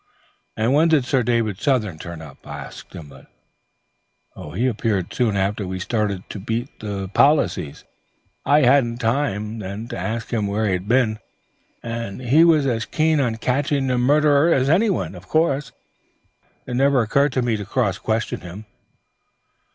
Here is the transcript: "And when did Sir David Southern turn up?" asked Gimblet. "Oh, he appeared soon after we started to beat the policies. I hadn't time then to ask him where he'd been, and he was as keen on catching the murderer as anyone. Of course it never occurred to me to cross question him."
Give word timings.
"And 0.57 0.73
when 0.73 0.87
did 0.87 1.05
Sir 1.05 1.21
David 1.21 1.61
Southern 1.61 1.99
turn 1.99 2.23
up?" 2.23 2.37
asked 2.47 2.89
Gimblet. 2.89 3.27
"Oh, 4.35 4.49
he 4.53 4.65
appeared 4.65 5.13
soon 5.13 5.37
after 5.37 5.67
we 5.67 5.77
started 5.79 6.27
to 6.31 6.39
beat 6.39 6.79
the 6.79 7.09
policies. 7.09 7.83
I 8.43 8.61
hadn't 8.61 8.97
time 8.97 9.59
then 9.59 9.87
to 9.89 9.97
ask 9.99 10.31
him 10.33 10.47
where 10.47 10.67
he'd 10.67 10.87
been, 10.87 11.19
and 11.83 12.19
he 12.19 12.43
was 12.43 12.65
as 12.65 12.85
keen 12.85 13.19
on 13.19 13.35
catching 13.37 13.85
the 13.85 13.99
murderer 13.99 14.51
as 14.51 14.71
anyone. 14.71 15.13
Of 15.13 15.27
course 15.27 15.71
it 16.65 16.73
never 16.75 17.03
occurred 17.03 17.33
to 17.33 17.43
me 17.43 17.55
to 17.57 17.63
cross 17.63 17.99
question 17.99 18.41
him." 18.41 18.65